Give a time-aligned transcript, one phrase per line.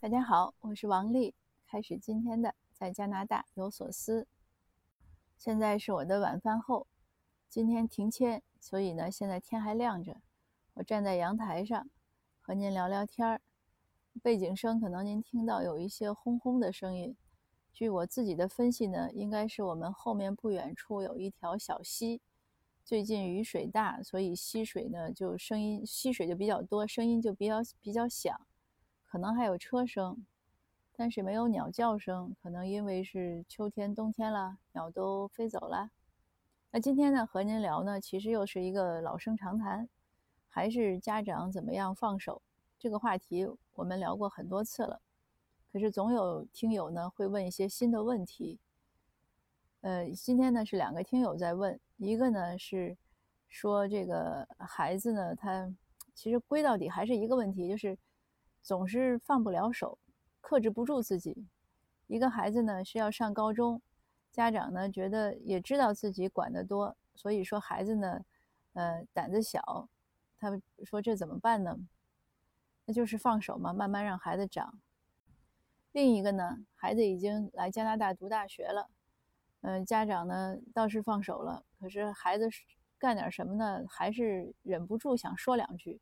[0.00, 1.34] 大家好，我是王丽，
[1.66, 4.28] 开始今天的在加拿大有所思。
[5.36, 6.86] 现在是我的晚饭后，
[7.48, 10.20] 今天停签，所以呢，现在天还亮着。
[10.74, 11.90] 我站在阳台上
[12.40, 13.40] 和您聊聊天儿，
[14.22, 17.16] 背景声可能您听到有一些轰轰的声音。
[17.72, 22.20] 据我自己的分析呢，应该是我们后面不远处有一条小溪，
[22.84, 28.40] 最近雨水大，所以溪水呢就声音溪水就比较多，声音就比较比较响。
[29.10, 30.26] 可能还有车声，
[30.94, 35.90] 但是没有鸟叫声，可能因为是秋天、冬天了，鸟都飞走了。
[36.70, 39.88] 那今天呢，和您聊呢，其实又是一个老生常谈，
[40.46, 42.42] 还是家长怎么样放手
[42.78, 45.00] 这个话题，我们聊过很多次了。
[45.72, 48.58] 可是总有听友呢会问一些新的问题。
[49.80, 52.94] 呃，今天呢是两个听友在问，一个呢是
[53.48, 55.74] 说这个孩子呢，他
[56.12, 57.96] 其实归到底还是一个问题，就是。
[58.62, 59.98] 总是放不了手，
[60.40, 61.46] 克制不住自己。
[62.06, 63.82] 一个孩子呢是要上高中，
[64.30, 68.24] 家长呢觉得也知道自己管得多，所以说孩子呢，
[68.72, 69.88] 呃胆子小，
[70.38, 71.78] 他说这怎么办呢？
[72.86, 74.78] 那就是放手嘛，慢慢让孩子长。
[75.92, 78.88] 另一个呢，孩子已经来加拿大读大学了，
[79.60, 82.48] 嗯，家长呢倒是放手了，可是孩子
[82.98, 86.00] 干点什么呢，还是忍不住想说两句。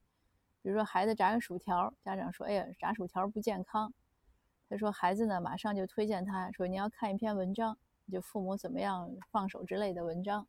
[0.66, 3.94] 比如说孩子炸个薯条，家长说：“哎呀，炸薯条不健康。”
[4.68, 7.78] 他说：“孩子呢，马上就推荐他说，你要看一篇文章，
[8.10, 10.44] 就父母怎么样放手之类的文章。”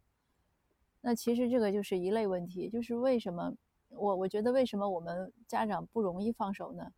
[1.02, 3.54] 那其实这个就是一类问题，就是为什么
[3.90, 6.92] 我我觉得为什么我们家长不容易放手呢？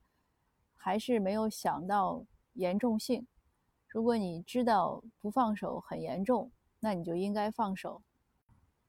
[0.77, 3.27] 还是没有想到严重性。
[3.89, 8.01] 如果你知道不放手很严重，那你就应该放手。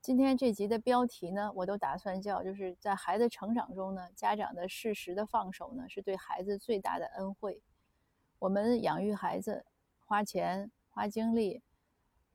[0.02, 7.60] 今天这集的标题呢，我都打算叫，就是在孩子成长中呢，家长的适时的放手呢，是对孩子最大的恩惠。
[8.38, 9.66] 我们养育孩子，
[10.06, 11.62] 花钱、花精力，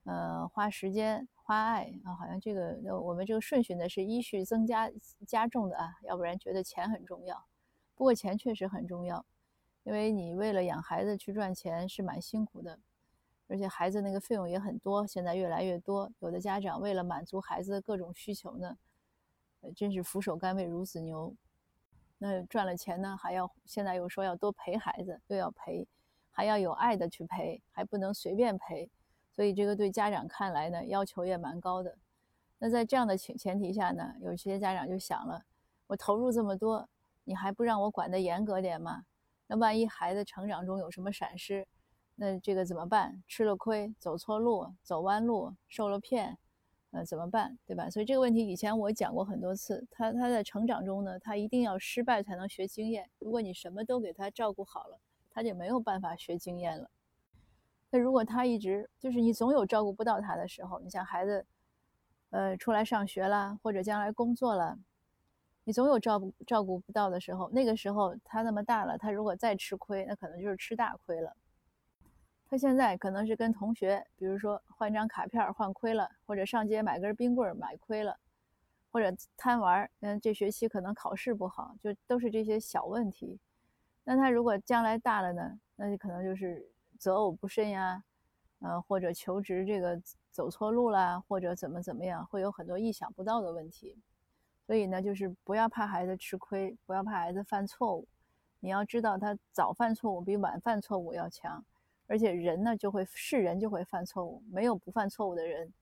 [0.04, 4.88] 呃，花时间、花爱啊，好像这个我们这个顺序呢是依序增加
[5.26, 7.44] 加重的啊，要不然觉得钱很重要。
[7.96, 9.26] 不过钱确实很重要，
[9.82, 12.78] 因为你为了养孩子去赚钱是蛮辛苦的。
[13.48, 16.10] 而且孩子那个费用也很多，现在越来越多。
[16.18, 18.76] 有的家长为了满足孩子的各种需求呢，
[19.60, 21.34] 呃，真是俯首甘为孺子牛。
[22.18, 25.86] 那赚了钱呢，还要现在又说要多陪孩子，又要陪，
[26.30, 28.90] 还要有爱的去陪，还不能随便陪。
[29.30, 31.96] 所以这个对家长看来呢，要求也蛮高的。
[32.58, 35.44] 那在这样的前前提下呢，有些家长就想了：
[35.88, 36.88] 我投入这么多，
[37.24, 39.04] 你还不让我管得严格点吗？
[39.46, 41.68] 那万一孩子成长中有什么闪失？
[42.18, 43.22] 那这个怎么办？
[43.28, 46.38] 吃了亏，走错路，走弯路，受了骗，
[46.90, 47.58] 呃，怎么办？
[47.66, 47.90] 对吧？
[47.90, 49.86] 所以这个问题以前我讲过很多次。
[49.90, 53.10] 他他在成长中呢，他一定要失败才能学经验。
[53.18, 54.98] 如果你什么都给他照顾好了，
[55.30, 56.90] 他就没有办法学经验了。
[57.90, 61.44] 那如果他一直就是你总有照顾不到他的时候，你像孩子，
[62.30, 64.78] 呃，出来上学了，或者将来工作了，
[65.64, 67.50] 你总有照顾照顾不到的时候。
[67.50, 71.36] 那个时候他那么大了，他如果再吃亏，那可能就是吃大亏了。
[72.48, 78.18] 他现在可能是跟同学，比如说换张卡片换亏了，或者上街买根冰棍买亏了，
[78.92, 83.38] 或者贪玩嗯，这学期可能考试不好，就都是这些小问题。
[84.04, 85.58] 那他如果将来大了呢？
[85.74, 86.64] 那就可能就是
[86.98, 88.02] 择偶不慎呀，
[88.60, 93.96] 呃，或者求职这个走错路啦，或者怎么怎么样，会有很多意想不到的问题。
[94.66, 98.06] 所以呢，就是不要怕孩子吃亏，不要怕孩子犯错误。
[98.60, 101.64] 你要知道，他早犯错误比晚犯错误要强。
[102.06, 105.72] 而且人呢，就会是人就会犯错误，没有不犯错误的人。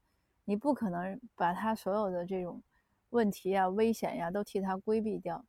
[0.44, 2.62] 你不可能把他所有的这种
[3.10, 5.44] 问题啊、危险呀都替他规避掉，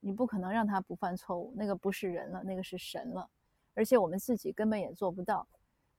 [0.00, 1.52] 你不可能让他不犯错误。
[1.56, 3.28] 那个不是人了，那个是神了。
[3.74, 5.46] 而且我们自己根本也做不到。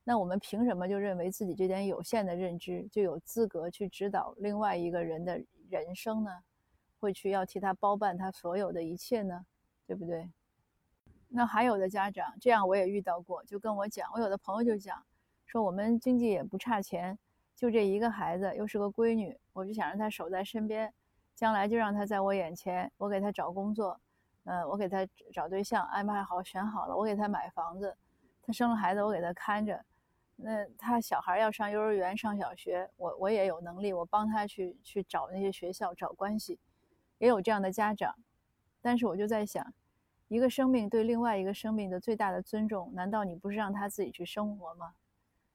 [0.04, 6.30] 那我们凭什么就认为自己这点有限的认知就有资格去指导另外一个人的人生呢？
[6.98, 9.46] 会去要替他包办他所有的一切呢？
[9.86, 10.28] 对不对？
[11.30, 15.04] 那还有的家长这样我也遇到过，就跟我讲，我有的朋友就讲，
[15.44, 17.18] 说我们经济也不差钱，
[17.54, 20.92] 就这一个孩子，又是个闺女，我就想让她守在身边，
[21.34, 24.00] 将来就让她在我眼前，我给她找工作，
[24.44, 27.94] 嗯，我给她找对象，安排好选好了，我给她买房子，
[28.42, 29.84] 她生了孩子我给她看着，
[30.36, 36.58] 那她小孩要上幼儿园上小学，我我也有能力，我帮她去去找那些学校找关系，
[37.18, 38.14] 也有这样的家长，
[38.80, 39.74] 但是我就在想。
[40.28, 44.92] 一个生命对另外一个生命的最大的尊重，难道你不是让他自己去生活吗？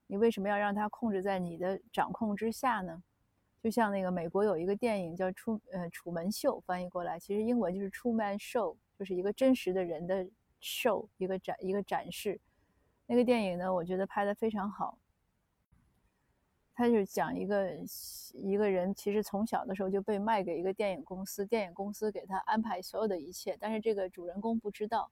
[0.07, 3.01] 你为什么要让他控制在你的掌控之下呢？
[3.61, 10.27] 就像那个美国有一个电影叫《楚呃楚门秀》，翻译过来其实英文就是《Truman Show》，就是一个真实的人的
[10.61, 12.41] show，一个展一个展示。
[13.05, 14.97] 那个电影呢，我觉得拍的非常好。
[16.75, 17.69] 他就讲一个
[18.33, 25.11] 一个人，其实从小的时候就被卖给一个电影公司，电影公司给他安排所有的一切，但是这个主人公不知道。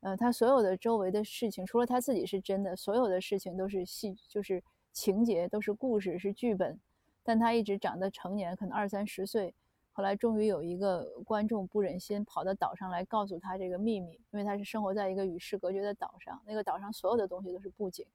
[0.00, 4.62] 呃，他所有的周围的事情，除了他自己是真的，所有的事情都是戏，就是
[4.92, 6.78] 情节，都是故事，是剧本。
[7.24, 9.52] 但他一直长得成年，可能二三十岁，
[9.92, 18.06] 后来终于有一个观众不忍心跑到岛上来告诉他这个秘密，因为他是生活在一个与世隔绝的岛上，那个岛上所有的东西都是布景，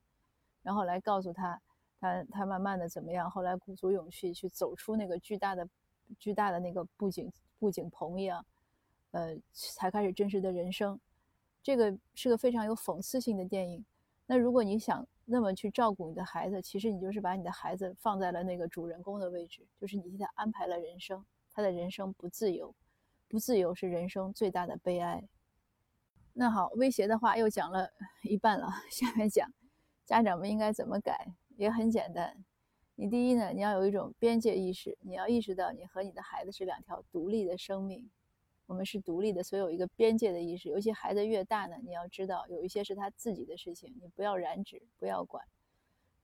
[0.61, 1.59] 然后来告诉他。
[1.99, 3.29] 他他慢慢的怎么样？
[3.29, 5.67] 后来鼓足勇气去走出那个巨大的、
[6.17, 8.45] 巨大的那个布景布景棚一样，
[9.11, 10.99] 呃，才开始真实的人生。
[11.61, 13.83] 这个是个非常有讽刺性的电影。
[14.25, 22.73] 那如果你想那么去照顾你的孩子，其实你就是把你的孩子放在了那个主人公的位置，就是你替他安排了人生，他的人生不自由，
[23.27, 25.21] 不自由是人生最大的悲哀。
[26.33, 27.91] 那好，威胁的话又讲了
[28.21, 29.51] 一半了，下面讲
[30.05, 31.33] 家长们应该怎么改。
[31.59, 32.45] 也很简单，
[32.95, 38.09] 你第一呢，你要有一种边界意识，你要意识到你和你的孩子是两条独立的生命，
[38.65, 40.69] 我们是独立的，所以有一个边界的意识。
[40.69, 45.43] 尤其孩子越大呢，你要知道有一些是他自己的事情，你不要染指，不要管。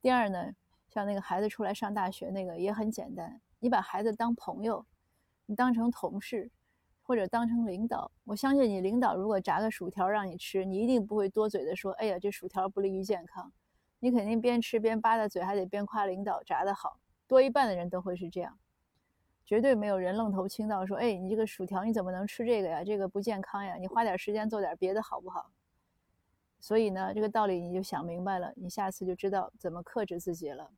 [0.02, 0.56] 第二呢，
[0.88, 4.86] 像那个孩子出来上大学那个也很简单，你把孩子当朋友，
[5.48, 6.50] 你当成同事，
[7.04, 8.10] 或者当成领导。
[8.24, 13.52] 我相信你领导如果炸个薯条让你吃，你一定不会多嘴的说，哎呀，这薯条不利于健康。
[14.06, 17.00] 你肯定边吃边吧嗒嘴，还得边夸领导炸得好。
[17.26, 18.56] 多一半的人都会是这样，
[19.44, 22.84] 绝对没有人愣头青到说：“哎，你这个薯条你怎么能吃这个呀？
[22.84, 23.78] 这个不健康呀！
[23.78, 25.50] 你花点时间做点别的好不好？”
[26.62, 30.70] 所以呢，这个道理你就想明白了，你下次就知道怎么克制自己了。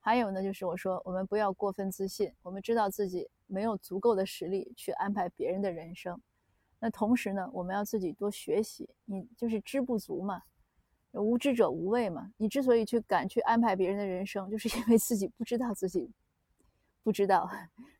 [0.00, 6.18] 还有呢，就是我说我们不要过分自信，我们知道自己没有足够的实力去安排别人的人生。
[6.78, 10.40] 那同时呢，我们要自己多学习，你就是知不足嘛。
[11.12, 16.10] 无知者无畏嘛，你之所以去敢去安排别人的人生，就是因为自己不知道自己
[17.02, 17.50] 不知道。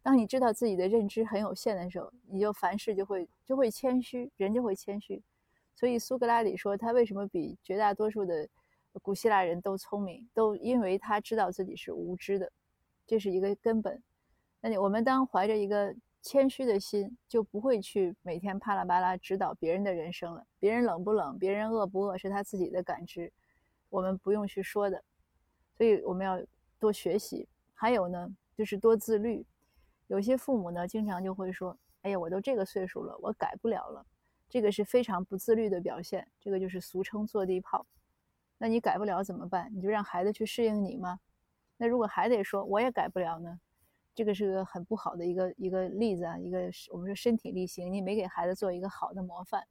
[0.02, 5.22] 当你知道自己的认知很有限的时候，你就凡事就会就会谦虚，人就会谦虚。
[5.74, 8.48] 所以苏格拉底说，他为什么比绝大多数的
[9.02, 12.52] 古希腊人都聪明，都因为他知道自己是无知的，
[13.06, 14.02] 这是一个根本。
[14.60, 15.94] 那你我们当怀着一个。
[16.20, 20.44] 谦虚的心就不会去每天啪啦啪啦指导别人的人生了。
[20.58, 23.32] 别人冷不冷，别人饿不饿，是他自己的感知，
[23.88, 25.02] 我们不用去说的。
[25.76, 26.38] 所以我们要
[26.78, 27.48] 多学习。
[27.72, 29.46] 还有呢，就是多自律。
[30.08, 34.04] 有些父母呢，经常就会说：“哎呀，我都这个岁数了，我改不了了。”
[34.50, 36.26] 这个是非常不自律的表现。
[36.40, 37.86] 这个就是俗称坐地炮。
[38.58, 39.70] 那你改不了怎么办？
[39.72, 41.20] 你就让孩子去适应你吗？
[41.76, 43.60] 那如果还得说我也改不了呢？
[44.18, 49.64] 这个是个很不好的一个一个例子啊，一个是我们说身体力行，你没给孩子做一个好的模范。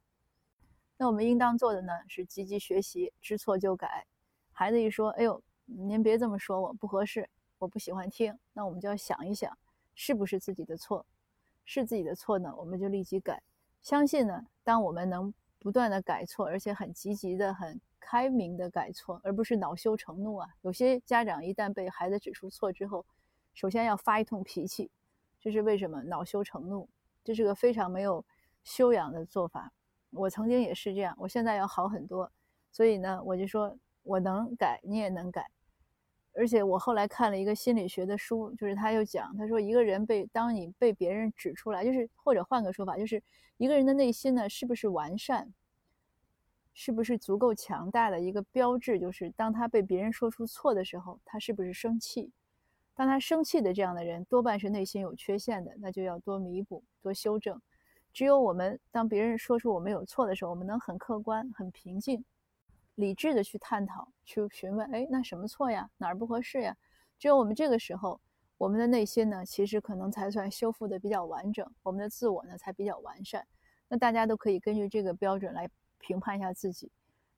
[0.96, 4.06] 那我们应当做的呢是积极学习，知错就改。
[4.50, 7.28] 孩子一说：“哎呦，您别这么说，我不合适，
[7.58, 9.54] 我不喜欢听。”那我们就要想一想，
[9.94, 11.04] 是不是自己的错？
[11.66, 13.42] 是自己的错呢，我们就立即改。
[13.82, 20.48] 相信呢，当我们能不断的改错，而且很积极的、很开明的改错，而不是恼羞成怒啊。
[20.62, 23.04] 有些家长一旦被孩子指出错之后，
[23.58, 24.88] 首先要发一通脾气，
[25.40, 26.00] 这是为什么？
[26.04, 26.88] 恼羞成怒，
[27.24, 28.24] 这是个非常没有
[28.62, 29.72] 修养的做法。
[30.10, 32.30] 我曾经也是这样，我现在要好很多。
[32.70, 35.50] 所以呢，我就说我能改，你也能改。
[36.34, 43.20] 而且我后来看了一个心理学的书，就是他又讲，他说一个人被当你被别人指出来，就是或者换个说法，就是
[43.56, 45.52] 一个人的内心呢是不是完善，
[46.74, 52.30] 是不是足够强大的一个标志，就是当他被别人说出错的时候，他是不是生气。
[52.98, 57.62] 当他生气的这样的人，多半是内心有缺陷的，那就要多弥补、多修正。
[58.12, 62.24] 只有我们当别人说出我们有错的时候，我们能很客观、很平静、
[62.96, 65.88] 理智的去探讨、去询问：哎，那什么错呀？
[65.96, 66.76] 哪儿不合适呀？
[67.20, 68.20] 只有我们这个时候，
[68.56, 73.46] 我们的内心呢，其实可能才算修复的比较完整，我们的自我呢才比较完善。
[73.86, 76.90] 那大家都可以根据这个标准来评判一下自己。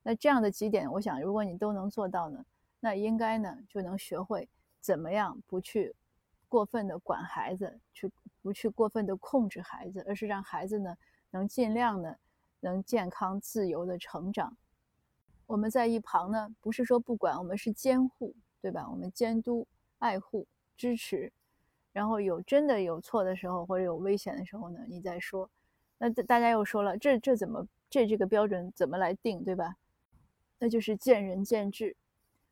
[0.03, 2.43] 那这样的几点，我想如果你都能做到呢，
[2.81, 4.49] 那应该呢就能学会。
[4.81, 5.95] 怎么样不去
[6.49, 8.11] 过分的管孩子，去
[8.43, 10.97] 不去过分的控制孩子，而是让孩子呢
[11.31, 12.19] 能尽量的
[12.61, 14.57] 能健康自由的成长。
[15.47, 18.89] 我们在一旁呢，不是说不管，我们是监护，对吧？
[18.91, 19.67] 我们监督、
[19.99, 20.47] 爱护、
[20.77, 21.33] 支持，
[21.93, 25.51] 然后有真的有错的时候或者有危险的时候呢，你再说。
[25.99, 29.77] 那大家又说了，这这怎么这这个标准怎么来定，对吧？
[30.59, 31.97] 那就是见仁见智。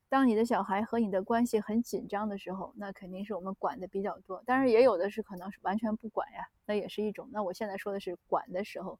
[0.08, 4.42] 当你的小孩和你的关系很紧张的时候，那肯定是我们管的比较多。
[4.46, 7.28] 但是也有的是可能是完全不管呀，那也是一种。
[7.30, 8.98] 那我现在说的是管的时候，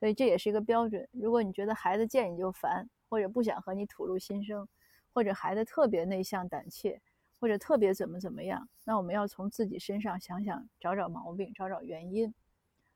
[0.00, 1.06] 所以这也是一个标准。
[1.12, 4.66] 如果你觉得孩子见你就烦，或者不想和你吐露心声，
[5.12, 7.00] 或者孩子特别内向胆怯，
[7.40, 12.32] 或者特别怎么怎么样，那我们要从自己身上想想，找找毛病，找找原因。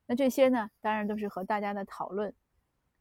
[0.06, 2.34] 那这些呢，当然都是和大家的讨论。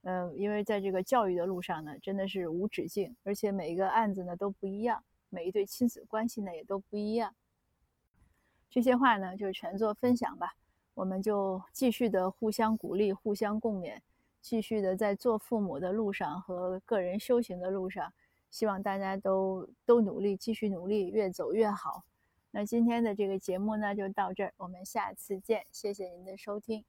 [0.04, 7.36] 嗯，因为在这个教育的路上呢，真的是无止境，而且每一个案子呢都不一样，每一对亲子关系呢也都不一样。
[8.70, 10.56] 这些话呢，就全做分享吧。
[10.94, 14.00] 我们就继续的互相鼓励，互相共勉，
[14.42, 18.12] 继续的在做父母的路上和个人修行的路上，
[18.50, 22.04] 希望大家都都努力，继续努力，越走越好。
[22.50, 26.84] 那今天的这个节目呢，就到这儿，我们下次见，谢谢您的收听。